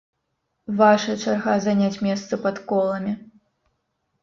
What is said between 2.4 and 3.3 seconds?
пад коламі!